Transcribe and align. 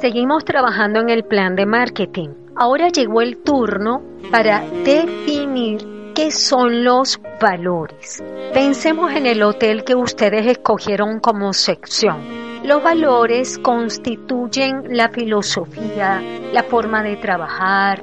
Seguimos 0.00 0.44
trabajando 0.44 1.00
en 1.00 1.10
el 1.10 1.24
plan 1.24 1.54
de 1.54 1.66
marketing. 1.66 2.30
Ahora 2.56 2.88
llegó 2.88 3.20
el 3.20 3.38
turno 3.38 4.02
para 4.30 4.60
definir 4.84 6.12
qué 6.14 6.30
son 6.30 6.84
los 6.84 7.20
valores. 7.40 8.22
Pensemos 8.52 9.12
en 9.12 9.26
el 9.26 9.42
hotel 9.42 9.84
que 9.84 9.94
ustedes 9.94 10.46
escogieron 10.46 11.20
como 11.20 11.52
sección. 11.52 12.18
Los 12.64 12.82
valores 12.82 13.58
constituyen 13.58 14.84
la 14.96 15.08
filosofía, 15.08 16.22
la 16.52 16.62
forma 16.62 17.02
de 17.02 17.16
trabajar 17.16 18.02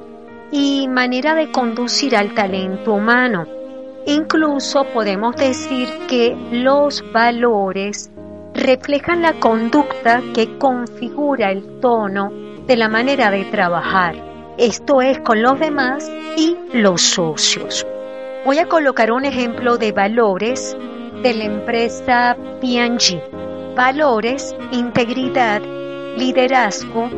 y 0.50 0.88
manera 0.88 1.34
de 1.34 1.50
conducir 1.50 2.16
al 2.16 2.34
talento 2.34 2.94
humano. 2.94 3.46
Incluso 4.06 4.84
podemos 4.92 5.36
decir 5.36 5.88
que 6.08 6.36
los 6.50 7.04
valores 7.12 8.09
reflejan 8.60 9.22
la 9.22 9.32
conducta 9.32 10.22
que 10.34 10.58
configura 10.58 11.50
el 11.50 11.80
tono 11.80 12.30
de 12.66 12.76
la 12.76 12.88
manera 12.88 13.30
de 13.30 13.44
trabajar, 13.46 14.14
esto 14.58 15.00
es 15.00 15.18
con 15.20 15.42
los 15.42 15.58
demás 15.58 16.10
y 16.36 16.56
los 16.74 17.00
socios. 17.00 17.86
Voy 18.44 18.58
a 18.58 18.68
colocar 18.68 19.12
un 19.12 19.24
ejemplo 19.24 19.78
de 19.78 19.92
valores 19.92 20.76
de 21.22 21.34
la 21.34 21.44
empresa 21.44 22.36
P&G. 22.60 23.74
Valores, 23.74 24.54
integridad, 24.72 25.62
liderazgo, 26.18 27.08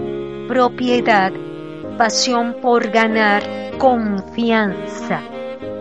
propiedad, 0.47 1.33
pasión 1.99 2.57
por 2.63 2.89
ganar, 2.91 3.43
confianza. 3.79 5.21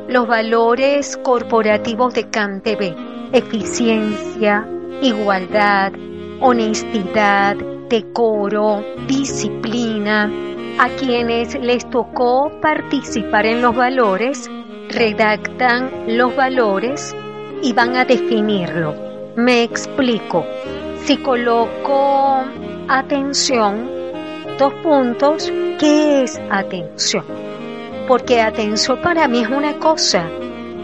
Los 0.07 0.27
valores 0.27 1.17
corporativos 1.17 2.15
de 2.15 2.29
CanTV, 2.29 2.95
eficiencia, 3.31 4.67
igualdad, 5.01 5.93
honestidad, 6.39 7.55
decoro, 7.89 8.83
disciplina. 9.07 10.31
A 10.79 10.87
quienes 10.89 11.53
les 11.59 11.87
tocó 11.89 12.51
participar 12.61 13.45
en 13.45 13.61
los 13.61 13.75
valores, 13.75 14.49
redactan 14.89 15.91
los 16.07 16.35
valores 16.35 17.15
y 17.61 17.73
van 17.73 17.95
a 17.95 18.05
definirlo. 18.05 18.95
Me 19.35 19.63
explico. 19.63 20.45
Si 21.03 21.17
coloco 21.17 22.43
atención, 22.87 23.89
dos 24.57 24.73
puntos, 24.75 25.51
¿qué 25.79 26.23
es 26.23 26.39
atención? 26.49 27.25
Porque 28.07 28.41
atención 28.41 29.01
para 29.01 29.27
mí 29.27 29.41
es 29.41 29.49
una 29.49 29.77
cosa, 29.77 30.27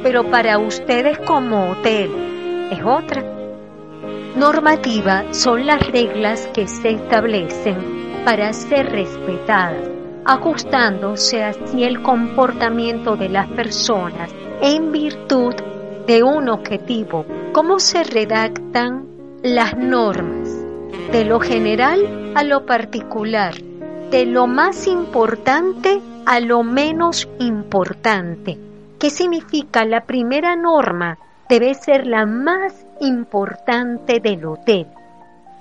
pero 0.03 0.23
para 0.29 0.57
ustedes 0.57 1.17
como 1.19 1.71
hotel 1.71 2.67
es 2.71 2.83
otra. 2.83 3.36
Normativa 4.37 5.33
son 5.33 5.65
las 5.65 5.87
reglas 5.87 6.47
que 6.53 6.67
se 6.67 6.91
establecen 6.91 8.21
para 8.23 8.53
ser 8.53 8.91
respetadas, 8.91 9.89
ajustándose 10.25 11.43
así 11.43 11.83
el 11.83 12.03
comportamiento 12.03 13.15
de 13.15 13.29
las 13.29 13.47
personas 13.47 14.31
en 14.61 14.91
virtud 14.91 15.55
de 16.05 16.21
un 16.21 16.49
objetivo. 16.49 17.25
¿Cómo 17.51 17.79
se 17.79 18.03
redactan 18.03 19.07
las 19.41 19.75
normas? 19.75 20.47
De 21.11 21.25
lo 21.25 21.39
general 21.39 22.31
a 22.35 22.43
lo 22.43 22.63
particular, 22.67 23.55
de 24.11 24.27
lo 24.27 24.45
más 24.45 24.85
importante 24.85 25.99
a 26.27 26.39
lo 26.41 26.61
menos 26.61 27.27
importante. 27.39 28.59
¿Qué 28.99 29.09
significa 29.09 29.83
la 29.83 30.01
primera 30.01 30.55
norma? 30.55 31.17
Debe 31.49 31.73
ser 31.75 32.05
la 32.05 32.25
más 32.25 32.85
importante 32.99 34.19
del 34.19 34.45
hotel. 34.45 34.87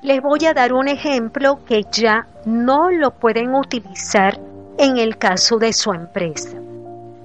Les 0.02 0.20
voy 0.20 0.44
a 0.46 0.52
dar 0.52 0.72
un 0.72 0.88
ejemplo 0.88 1.60
que 1.64 1.84
ya 1.92 2.26
no 2.44 2.90
lo 2.90 3.12
pueden 3.12 3.54
utilizar 3.54 4.40
en 4.78 4.96
el 4.96 5.16
caso 5.16 5.58
de 5.58 5.72
su 5.72 5.92
empresa. 5.92 6.58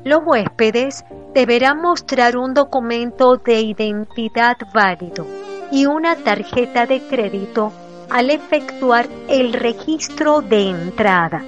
Los 0.04 0.22
huéspedes 0.26 1.04
deberán 1.34 1.82
mostrar 1.82 2.38
un 2.38 2.54
documento 2.54 3.38
de 3.38 3.62
identidad 3.62 4.58
válido 4.74 5.26
y 5.72 5.86
una 5.86 6.16
tarjeta 6.16 6.86
de 6.86 7.02
crédito 7.02 7.72
al 8.10 8.30
efectuar 8.30 9.08
el 9.28 9.54
registro 9.54 10.42
de 10.42 10.70
entrada. 10.70 11.44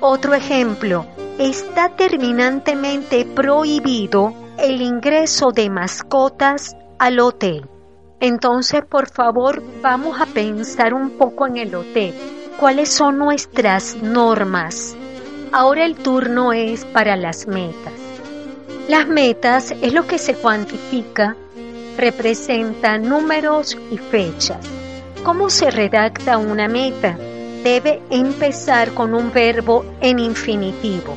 Otro 0.00 0.34
ejemplo, 0.34 1.06
está 1.38 1.90
terminantemente 1.90 3.24
prohibido 3.24 4.34
el 4.58 4.82
ingreso 4.82 5.52
de 5.52 5.70
mascotas 5.70 6.76
al 6.98 7.20
hotel. 7.20 7.68
Entonces, 8.20 8.84
por 8.84 9.08
favor, 9.08 9.62
vamos 9.80 10.20
a 10.20 10.26
pensar 10.26 10.94
un 10.94 11.10
poco 11.10 11.46
en 11.46 11.58
el 11.58 11.74
hotel. 11.74 12.12
¿Cuáles 12.58 12.88
son 12.88 13.18
nuestras 13.18 13.96
normas? 14.02 14.96
Ahora 15.52 15.84
el 15.84 15.94
turno 15.94 16.52
es 16.52 16.84
para 16.84 17.16
las 17.16 17.46
metas. 17.46 17.92
Las 18.88 19.06
metas 19.06 19.70
es 19.80 19.92
lo 19.92 20.06
que 20.06 20.18
se 20.18 20.34
cuantifica, 20.34 21.36
representa 21.96 22.98
números 22.98 23.78
y 23.92 23.98
fechas. 23.98 24.58
¿Cómo 25.22 25.50
se 25.50 25.70
redacta 25.70 26.36
una 26.36 26.66
meta? 26.66 27.16
Debe 27.62 28.02
empezar 28.10 28.92
con 28.92 29.14
un 29.14 29.32
verbo 29.32 29.84
en 30.00 30.18
infinitivo. 30.18 31.14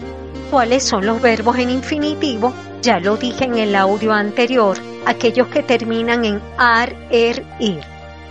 ¿Cuáles 0.51 0.83
son 0.83 1.05
los 1.05 1.21
verbos 1.21 1.57
en 1.57 1.71
infinitivo? 1.71 2.53
Ya 2.81 2.99
lo 2.99 3.17
dije 3.17 3.45
en 3.45 3.57
el 3.57 3.75
audio 3.75 4.13
anterior, 4.13 4.77
aquellos 5.05 5.47
que 5.47 5.63
terminan 5.63 6.25
en 6.25 6.41
ar, 6.57 6.95
er, 7.11 7.43
ir. 7.59 7.81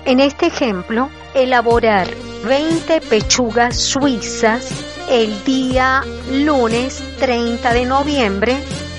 En 0.04 0.20
este 0.20 0.46
ejemplo, 0.46 1.08
elaborar 1.34 2.08
20 2.44 3.00
pechugas 3.02 3.76
suizas 3.76 4.72
el 5.08 5.44
día 5.44 6.02
lunes 6.32 7.02
30 7.18 7.72
de 7.72 7.84
noviembre, 7.84 8.56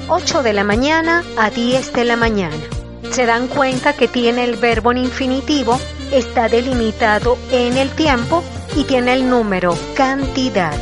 8 0.08 0.44
de 0.44 0.54
la 0.54 0.64
mañana 0.64 1.24
a 1.38 1.50
10 1.50 1.94
de 1.94 2.06
la 2.06 2.16
mañana. 2.16 2.56
Se 3.12 3.26
dan 3.26 3.48
cuenta 3.48 3.94
que 3.94 4.08
tiene 4.08 4.44
el 4.44 4.56
verbo 4.56 4.92
en 4.92 5.00
infinitivo, 5.00 5.80
está 6.12 6.48
delimitado 6.48 7.38
en 7.52 7.78
el 7.78 7.90
tiempo 7.90 8.44
y 8.76 8.86
tiene 8.86 9.14
el 9.14 9.30
número 9.30 9.76
cantidad 9.96 10.78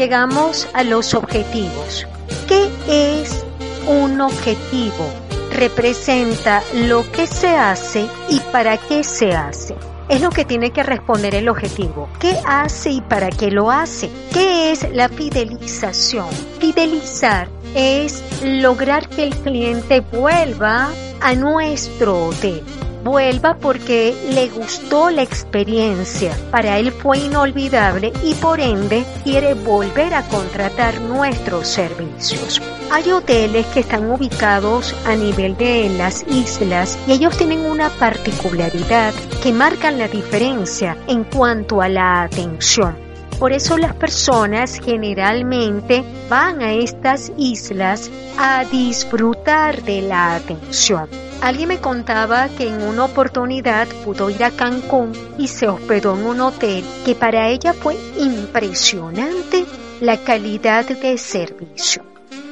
llegamos 0.00 0.66
a 0.72 0.82
los 0.82 1.12
objetivos. 1.12 2.06
¿Qué 2.48 2.70
es 2.88 3.44
un 3.90 4.20
objetivo? 4.20 5.04
Representa 5.52 6.62
lo 6.74 7.10
que 7.10 7.26
se 7.26 7.48
hace 7.48 8.06
y 8.28 8.38
para 8.52 8.76
qué 8.76 9.02
se 9.02 9.32
hace. 9.32 9.74
Es 10.08 10.20
lo 10.20 10.30
que 10.30 10.44
tiene 10.44 10.70
que 10.70 10.82
responder 10.82 11.34
el 11.34 11.48
objetivo. 11.48 12.08
¿Qué 12.20 12.36
hace 12.46 12.90
y 12.90 13.00
para 13.00 13.30
qué 13.30 13.50
lo 13.50 13.70
hace? 13.70 14.08
¿Qué 14.32 14.70
es 14.70 14.88
la 14.92 15.08
fidelización? 15.08 16.28
Fidelizar 16.60 17.48
es 17.74 18.22
lograr 18.44 19.08
que 19.08 19.24
el 19.24 19.36
cliente 19.36 20.00
vuelva 20.00 20.88
a 21.20 21.34
nuestro 21.34 22.26
hotel 22.26 22.62
vuelva 23.02 23.56
porque 23.56 24.14
le 24.32 24.48
gustó 24.48 25.10
la 25.10 25.22
experiencia. 25.22 26.36
Para 26.50 26.78
él 26.78 26.92
fue 26.92 27.18
inolvidable 27.18 28.12
y 28.24 28.34
por 28.34 28.60
ende 28.60 29.04
quiere 29.24 29.54
volver 29.54 30.14
a 30.14 30.22
contratar 30.24 31.00
nuestros 31.00 31.68
servicios. 31.68 32.60
Hay 32.90 33.10
hoteles 33.12 33.66
que 33.66 33.80
están 33.80 34.10
ubicados 34.10 34.94
a 35.06 35.14
nivel 35.14 35.56
de 35.56 35.88
las 35.96 36.24
islas 36.28 36.98
y 37.06 37.12
ellos 37.12 37.36
tienen 37.36 37.60
una 37.60 37.88
particularidad 37.88 39.14
que 39.42 39.52
marcan 39.52 39.98
la 39.98 40.08
diferencia 40.08 40.96
en 41.06 41.24
cuanto 41.24 41.80
a 41.80 41.88
la 41.88 42.22
atención. 42.22 43.09
Por 43.40 43.54
eso 43.54 43.78
las 43.78 43.94
personas 43.94 44.78
generalmente 44.78 46.04
van 46.28 46.60
a 46.60 46.74
estas 46.74 47.32
islas 47.38 48.10
a 48.38 48.66
disfrutar 48.66 49.82
de 49.82 50.02
la 50.02 50.34
atención. 50.34 51.08
Alguien 51.40 51.68
me 51.68 51.78
contaba 51.78 52.50
que 52.50 52.68
en 52.68 52.82
una 52.82 53.06
oportunidad 53.06 53.88
pudo 54.04 54.28
ir 54.28 54.44
a 54.44 54.50
Cancún 54.50 55.12
y 55.38 55.48
se 55.48 55.66
hospedó 55.68 56.18
en 56.18 56.26
un 56.26 56.40
hotel 56.42 56.84
que 57.06 57.14
para 57.14 57.48
ella 57.48 57.72
fue 57.72 57.96
impresionante 58.18 59.64
la 60.02 60.18
calidad 60.18 60.86
de 60.86 61.16
servicio. 61.16 62.02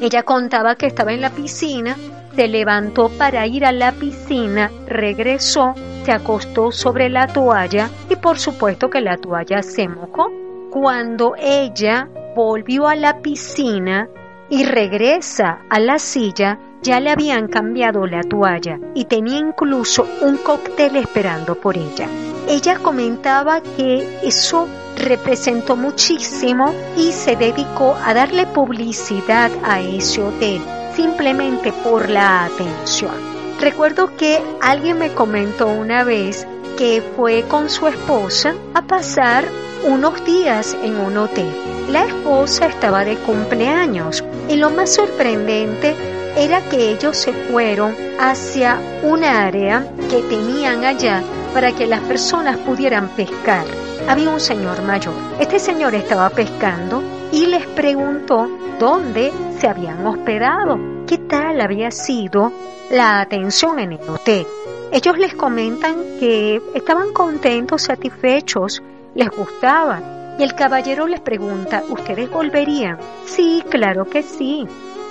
Ella 0.01 0.23
contaba 0.23 0.77
que 0.77 0.87
estaba 0.87 1.13
en 1.13 1.21
la 1.21 1.29
piscina, 1.29 1.99
se 2.35 2.49
levantó 2.49 3.11
para 3.11 3.47
ir 3.47 3.67
a 3.67 3.73
la 3.73 3.93
piscina, 3.93 4.71
regresó, 4.87 5.75
se 6.07 6.13
acostó 6.13 6.73
sobre 6.73 7.11
la 7.11 7.27
toalla 7.27 7.91
y 8.09 8.17
por 8.17 8.39
supuesto 8.39 8.89
que 8.89 9.03
la 9.03 9.19
toalla 9.19 9.63
se 9.63 9.87
mojó. 9.87 10.48
Cuando 10.71 11.35
ella 11.39 12.11
volvió 12.37 12.89
a 12.89 12.95
la 12.95 13.23
piscina 13.23 14.07
y 14.51 14.65
regresa 14.65 15.61
a 15.71 15.81
la 15.81 15.99
silla, 15.99 16.59
ya 16.83 17.01
le 17.01 17.11
habían 17.11 17.49
cambiado 17.49 18.07
la 18.07 18.23
toalla 18.23 18.79
y 18.95 19.07
tenía 19.07 19.39
incluso 19.39 20.07
un 20.21 20.37
cóctel 20.37 20.97
esperando 20.97 21.55
por 21.55 21.79
ella. 21.79 22.07
Ella 22.47 22.79
comentaba 22.79 23.63
que 23.63 24.21
eso 24.23 24.69
representó 24.97 25.75
muchísimo 25.75 26.75
y 26.99 27.13
se 27.13 27.37
dedicó 27.37 27.97
a 28.05 28.13
darle 28.13 28.47
publicidad 28.47 29.51
a 29.65 29.81
ese 29.81 30.23
hotel 30.23 30.61
simplemente 30.95 31.73
por 31.73 32.11
la 32.11 32.45
atención. 32.45 33.15
Recuerdo 33.59 34.15
que 34.17 34.43
alguien 34.61 34.99
me 34.99 35.15
comentó 35.15 35.67
una 35.67 36.05
vez 36.05 36.47
que 36.77 37.03
fue 37.17 37.45
con 37.49 37.71
su 37.71 37.87
esposa 37.87 38.55
a 38.75 38.83
pasar 38.83 39.45
unos 39.85 40.25
días 40.25 40.77
en 40.83 40.97
un 40.97 41.17
hotel. 41.17 41.51
La 41.89 42.05
esposa 42.05 42.67
estaba 42.67 43.05
de 43.05 43.17
cumpleaños 43.17 44.25
y 44.49 44.57
lo 44.57 44.71
más 44.71 44.95
sorprendente 44.95 45.95
era 46.37 46.61
que 46.69 46.93
ellos 46.93 47.17
se 47.17 47.33
fueron 47.33 47.95
hacia 48.21 48.79
un 49.03 49.25
área 49.25 49.87
que 50.11 50.23
tenían 50.23 50.85
allá 50.85 51.23
para 51.53 51.73
que 51.73 51.87
las 51.87 52.01
personas 52.03 52.57
pudieran 52.59 53.09
pescar. 53.09 53.65
Había 54.09 54.31
un 54.31 54.41
señor 54.41 54.83
mayor. 54.83 55.15
Este 55.41 55.59
señor 55.59 55.95
estaba 55.95 56.31
pescando 56.31 57.03
y 57.33 57.47
les 57.47 57.67
preguntó 57.67 58.49
dónde 58.79 59.33
se 59.59 59.69
habían 59.69 60.07
hospedado, 60.07 60.79
qué 61.07 61.19
tal 61.19 61.61
había 61.61 61.91
sido 61.91 62.53
la 62.91 63.21
atención 63.21 63.79
en 63.79 63.93
el 63.93 64.09
hotel. 64.09 64.47
Ellos 64.93 65.19
les 65.19 65.35
comentan 65.35 65.97
que 66.19 66.63
estaban 66.75 67.13
contentos, 67.13 67.83
satisfechos, 67.83 68.83
les 69.19 69.31
gustaba. 69.31 70.01
Y 70.39 70.45
el 70.45 70.55
caballero 70.55 71.09
les 71.09 71.21
pregunta, 71.21 71.83
¿ustedes 71.89 72.31
volverían? 72.31 72.99
Sí, 73.27 73.65
claro 73.69 74.09
que 74.09 74.23
sí. 74.23 74.65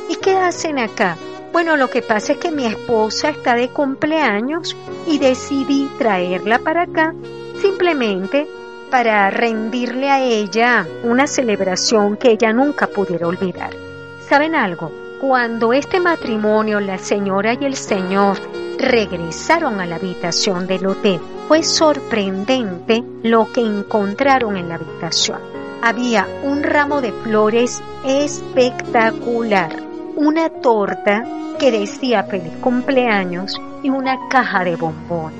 ¿Y 0.09 0.15
qué 0.15 0.37
hacen 0.37 0.79
acá? 0.79 1.17
Bueno, 1.51 1.75
lo 1.75 1.89
que 1.89 2.01
pasa 2.01 2.31
es 2.33 2.37
que 2.39 2.49
mi 2.49 2.65
esposa 2.65 3.29
está 3.29 3.55
de 3.55 3.67
cumpleaños 3.67 4.77
y 5.05 5.19
decidí 5.19 5.89
traerla 5.97 6.59
para 6.59 6.83
acá 6.83 7.13
simplemente 7.61 8.47
para 8.89 9.29
rendirle 9.29 10.09
a 10.09 10.23
ella 10.23 10.87
una 11.03 11.27
celebración 11.27 12.15
que 12.15 12.31
ella 12.31 12.53
nunca 12.53 12.87
pudiera 12.87 13.27
olvidar. 13.27 13.71
¿Saben 14.29 14.55
algo? 14.55 14.89
Cuando 15.19 15.73
este 15.73 15.99
matrimonio, 15.99 16.79
la 16.79 16.97
señora 16.97 17.55
y 17.59 17.65
el 17.65 17.75
señor, 17.75 18.37
regresaron 18.77 19.81
a 19.81 19.85
la 19.85 19.95
habitación 19.95 20.67
del 20.67 20.85
hotel, 20.85 21.19
fue 21.47 21.63
sorprendente 21.63 23.03
lo 23.23 23.51
que 23.51 23.61
encontraron 23.61 24.57
en 24.57 24.69
la 24.69 24.75
habitación. 24.75 25.39
Había 25.81 26.27
un 26.43 26.63
ramo 26.63 27.01
de 27.01 27.11
flores 27.11 27.81
espectacular, 28.03 29.71
una 30.15 30.49
torta 30.49 31.23
que 31.59 31.71
decía 31.71 32.23
feliz 32.23 32.53
cumpleaños 32.61 33.59
y 33.83 33.89
una 33.89 34.27
caja 34.29 34.63
de 34.63 34.75
bombones. 34.75 35.39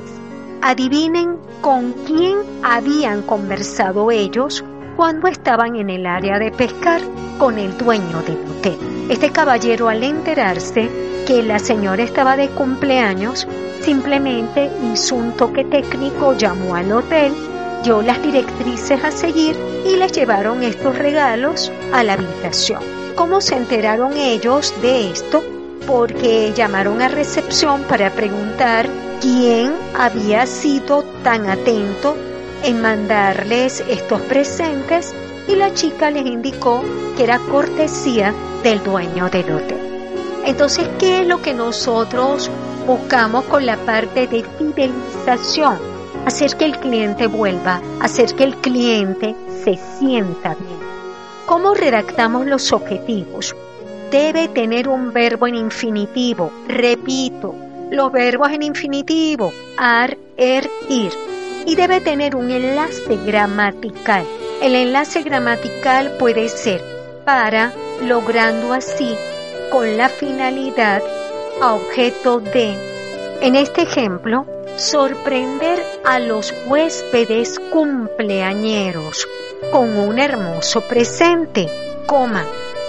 Adivinen 0.62 1.38
con 1.62 1.94
quién 2.06 2.38
habían 2.64 3.22
conversado 3.24 4.10
ellos 4.12 4.64
cuando 4.96 5.28
estaban 5.28 5.76
en 5.76 5.90
el 5.90 6.06
área 6.06 6.40
de 6.40 6.52
pescar 6.52 7.02
con 7.38 7.58
el 7.58 7.78
dueño 7.78 8.22
del 8.24 8.40
hotel. 8.50 8.78
Este 9.10 9.32
caballero 9.32 9.90
al 9.90 10.04
enterarse 10.04 10.90
que 11.28 11.44
la 11.44 11.60
señora 11.60 12.04
estaba 12.04 12.36
de 12.36 12.50
cumpleaños, 12.50 13.48
simplemente 13.88 14.70
hizo 14.92 15.16
un 15.16 15.32
toque 15.38 15.64
técnico, 15.64 16.34
llamó 16.34 16.76
al 16.76 16.92
hotel, 16.92 17.32
dio 17.86 18.02
las 18.02 18.22
directrices 18.22 19.02
a 19.02 19.12
seguir 19.12 19.56
y 19.86 19.96
les 19.96 20.12
llevaron 20.12 20.62
estos 20.62 20.98
regalos 20.98 21.72
a 21.94 22.04
la 22.04 22.14
habitación. 22.14 22.82
¿Cómo 23.16 23.40
se 23.40 23.56
enteraron 23.56 24.18
ellos 24.18 24.74
de 24.82 25.10
esto? 25.10 25.42
Porque 25.88 26.52
llamaron 26.54 27.02
a 27.02 27.08
recepción 27.08 27.84
para 27.84 28.10
preguntar 28.12 28.90
quién 29.22 29.74
había 29.98 30.46
sido 30.48 31.06
tan 31.24 31.50
atento 31.50 32.18
en 32.64 32.82
mandarles 32.82 33.82
estos 33.88 34.20
presentes 34.24 35.16
y 35.48 35.56
la 35.56 35.74
chica 35.74 36.12
les 36.12 36.26
indicó 36.26 36.84
que 37.16 37.24
era 37.24 37.40
cortesía 37.40 38.34
del 38.64 38.84
dueño 38.84 39.30
del 39.30 39.50
hotel. 39.50 39.80
Entonces, 40.44 40.90
¿qué 41.00 41.22
es 41.22 41.28
lo 41.28 41.42
que 41.42 41.54
nosotros 41.54 42.52
buscamos 42.88 43.44
con 43.46 43.66
la 43.66 43.76
parte 43.76 44.28
de 44.28 44.44
fidelización? 44.58 45.78
Hacer 46.26 46.56
que 46.56 46.66
el 46.66 46.78
cliente 46.80 47.28
vuelva, 47.28 47.82
hacer 48.00 48.34
que 48.34 48.46
el 48.46 48.56
cliente 48.56 49.36
se 49.64 49.78
sienta 50.00 50.56
bien. 50.56 50.80
¿Cómo 51.46 51.74
redactamos 51.74 52.46
los 52.48 52.72
objetivos? 52.72 53.56
Debe 54.10 54.48
tener 54.48 54.88
un 54.88 55.12
verbo 55.12 55.48
en 55.48 55.56
infinitivo. 55.56 56.52
Repito, 56.68 57.54
los 57.92 58.12
verbos 58.12 58.52
en 58.52 58.64
infinitivo, 58.64 59.52
ar, 59.78 60.18
er, 60.38 60.70
ir. 60.90 61.12
Y 61.66 61.76
debe 61.76 62.00
tener 62.00 62.38
un 62.38 62.50
enlace 62.50 63.18
gramatical. 63.26 64.26
El 64.62 64.76
enlace 64.76 65.24
gramatical 65.24 66.16
puede 66.18 66.48
ser 66.48 66.82
para, 67.26 67.74
logrando 68.02 68.72
así, 68.72 69.14
con 69.72 69.98
la 69.98 70.08
finalidad, 70.08 71.02
a 71.62 71.74
objeto 71.74 72.40
de. 72.40 72.76
En 73.42 73.56
este 73.56 73.84
ejemplo, 73.84 74.46
sorprender 74.78 75.84
a 76.06 76.20
los 76.20 76.54
huéspedes 76.68 77.60
cumpleañeros 77.72 79.28
con 79.72 79.98
un 79.98 80.20
hermoso 80.20 80.82
presente, 80.82 81.68
coma, 82.06 82.46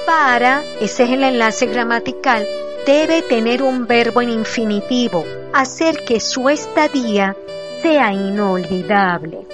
para, 0.07 0.63
ese 0.81 1.05
es 1.05 1.11
el 1.11 1.25
enlace 1.25 1.67
gramatical, 1.67 2.47
debe 2.87 3.23
tener 3.23 3.63
un 3.63 3.87
verbo 3.87 4.23
en 4.23 4.31
infinitivo, 4.31 5.25
hacer 5.53 6.05
que 6.05 6.21
su 6.21 6.49
estadía 6.49 7.37
sea 7.83 8.13
inolvidable. 8.13 9.47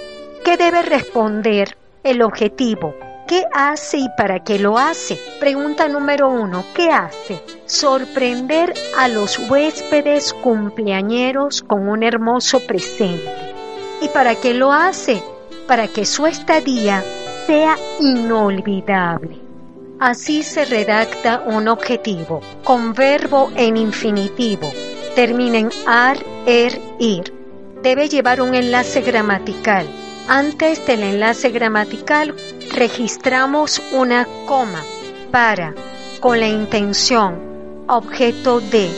¿Qué 0.43 0.57
debe 0.57 0.81
responder 0.81 1.75
el 2.03 2.21
objetivo? 2.21 2.95
¿Qué 3.27 3.43
hace 3.51 3.97
y 3.97 4.09
para 4.15 4.43
qué 4.43 4.59
lo 4.59 4.77
hace? 4.77 5.19
Pregunta 5.39 5.87
número 5.87 6.29
uno, 6.29 6.63
¿qué 6.75 6.91
hace? 6.91 7.41
Sorprender 7.65 8.71
a 8.95 9.07
los 9.07 9.39
huéspedes 9.49 10.31
cumpleañeros 10.31 11.63
con 11.63 11.89
un 11.89 12.03
hermoso 12.03 12.59
presente. 12.59 13.27
¿Y 13.99 14.09
para 14.09 14.35
qué 14.35 14.53
lo 14.53 14.71
hace? 14.71 15.23
Para 15.65 15.87
que 15.87 16.05
su 16.05 16.27
estadía 16.27 17.03
sea 17.47 17.75
inolvidable. 17.99 19.39
Así 19.99 20.43
se 20.43 20.65
redacta 20.65 21.41
un 21.47 21.67
objetivo 21.67 22.41
con 22.63 22.93
verbo 22.93 23.49
en 23.55 23.77
infinitivo. 23.77 24.71
Termina 25.15 25.57
en 25.57 25.71
ar, 25.87 26.17
er, 26.45 26.79
ir. 26.99 27.33
Debe 27.81 28.07
llevar 28.07 28.41
un 28.41 28.53
enlace 28.53 29.01
gramatical. 29.01 29.87
Antes 30.27 30.85
del 30.87 31.03
enlace 31.03 31.49
gramatical 31.49 32.35
registramos 32.73 33.81
una 33.91 34.27
coma 34.47 34.83
para, 35.31 35.75
con 36.19 36.39
la 36.39 36.47
intención, 36.47 37.39
objeto 37.87 38.59
de, 38.59 38.89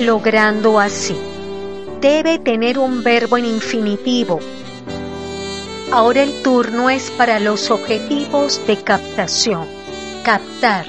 logrando 0.00 0.78
así. 0.78 1.18
Debe 2.00 2.38
tener 2.38 2.78
un 2.78 3.02
verbo 3.02 3.36
en 3.36 3.46
infinitivo. 3.46 4.38
Ahora 5.90 6.22
el 6.22 6.42
turno 6.42 6.88
es 6.90 7.10
para 7.10 7.40
los 7.40 7.70
objetivos 7.70 8.64
de 8.66 8.76
captación 8.76 9.76
captar. 10.26 10.86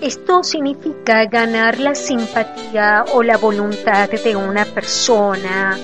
Esto 0.00 0.42
significa 0.42 1.26
ganar 1.26 1.78
la 1.78 1.94
simpatía 1.94 3.04
o 3.12 3.22
la 3.22 3.36
voluntad 3.36 4.08
de 4.08 4.34
una 4.34 4.64
persona, 4.64 5.78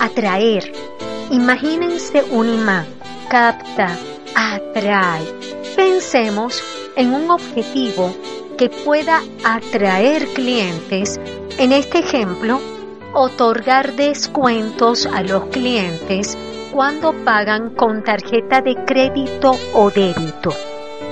atraer. 0.00 0.89
Imagínense 1.30 2.24
un 2.32 2.48
imán, 2.48 2.86
capta, 3.28 3.96
atrae. 4.34 5.24
Pensemos 5.76 6.60
en 6.96 7.14
un 7.14 7.30
objetivo 7.30 8.12
que 8.58 8.68
pueda 8.68 9.22
atraer 9.44 10.26
clientes. 10.34 11.20
En 11.56 11.70
este 11.70 12.00
ejemplo, 12.00 12.60
otorgar 13.14 13.94
descuentos 13.94 15.06
a 15.06 15.22
los 15.22 15.44
clientes 15.50 16.36
cuando 16.72 17.12
pagan 17.24 17.76
con 17.76 18.02
tarjeta 18.02 18.60
de 18.60 18.74
crédito 18.84 19.52
o 19.72 19.88
débito. 19.88 20.50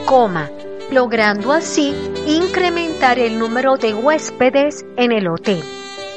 Coma, 0.04 0.50
logrando 0.90 1.52
así 1.52 1.94
incrementar 2.26 3.20
el 3.20 3.38
número 3.38 3.76
de 3.76 3.94
huéspedes 3.94 4.84
en 4.96 5.12
el 5.12 5.28
hotel. 5.28 5.62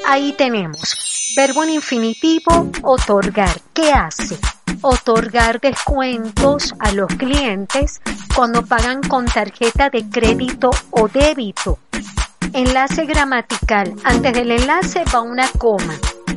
Ahí 0.04 0.34
tenemos, 0.36 1.32
verbo 1.36 1.62
en 1.62 1.70
infinitivo, 1.70 2.68
otorgar. 2.82 3.61
¿Qué 3.72 3.92
hace? 3.92 4.38
Otorgar 4.82 5.60
descuentos 5.60 6.74
a 6.78 6.92
los 6.92 7.08
clientes 7.08 8.00
cuando 8.34 8.64
pagan 8.64 9.02
con 9.02 9.26
tarjeta 9.26 9.90
de 9.90 10.08
crédito 10.08 10.70
o 10.90 11.08
débito. 11.08 11.78
Enlace 12.52 13.04
gramatical. 13.06 13.94
Antes 14.04 14.32
del 14.32 14.50
enlace 14.50 15.04
va 15.14 15.20
una 15.20 15.48
coma. 15.58 15.94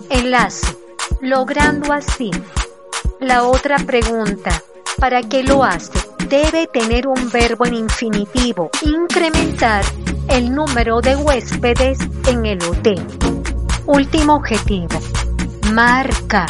Enlace. 0.09 0.75
Logrando 1.21 1.91
así. 1.93 2.31
La 3.19 3.43
otra 3.43 3.77
pregunta. 3.77 4.51
¿Para 4.97 5.21
qué 5.23 5.43
lo 5.43 5.63
hace? 5.63 5.91
debe 6.29 6.67
tener 6.67 7.07
un 7.07 7.29
verbo 7.29 7.65
en 7.65 7.75
infinitivo, 7.75 8.69
incrementar 8.81 9.83
el 10.29 10.53
número 10.53 11.01
de 11.01 11.15
huéspedes 11.15 11.99
en 12.27 12.45
el 12.45 12.63
hotel. 12.63 13.05
Último 13.85 14.35
objetivo, 14.35 14.99
marca. 15.71 16.47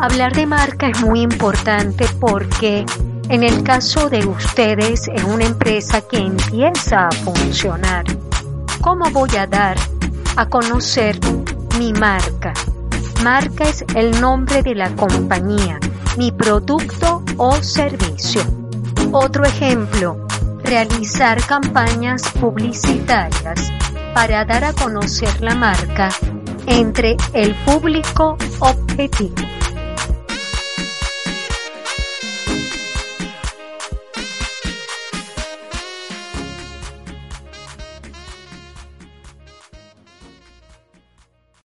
Hablar 0.00 0.32
de 0.32 0.46
marca 0.46 0.86
es 0.86 1.00
muy 1.00 1.22
importante 1.22 2.06
porque 2.20 2.86
en 3.28 3.42
el 3.42 3.64
caso 3.64 4.08
de 4.08 4.24
ustedes 4.24 5.08
en 5.08 5.24
una 5.24 5.44
empresa 5.44 6.02
que 6.02 6.18
empieza 6.18 7.08
a 7.08 7.10
funcionar, 7.10 8.04
¿cómo 8.80 9.10
voy 9.10 9.36
a 9.36 9.48
dar 9.48 9.76
a 10.36 10.48
conocer 10.48 11.18
mi 11.80 11.92
marca? 11.92 12.54
Marca 13.24 13.64
es 13.64 13.84
el 13.96 14.20
nombre 14.20 14.62
de 14.62 14.76
la 14.76 14.94
compañía 14.94 15.80
mi 16.16 16.30
producto 16.30 17.24
o 17.36 17.54
servicio. 17.60 18.42
Otro 19.10 19.44
ejemplo, 19.44 20.26
realizar 20.62 21.44
campañas 21.44 22.22
publicitarias 22.40 23.72
para 24.14 24.44
dar 24.44 24.62
a 24.62 24.72
conocer 24.72 25.40
la 25.40 25.56
marca 25.56 26.08
entre 26.66 27.16
el 27.32 27.54
público 27.64 28.36
objetivo. 28.60 29.57